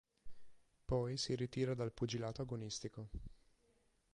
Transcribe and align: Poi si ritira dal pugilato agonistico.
Poi 0.85 1.15
si 1.15 1.35
ritira 1.35 1.75
dal 1.75 1.91
pugilato 1.93 2.41
agonistico. 2.41 3.09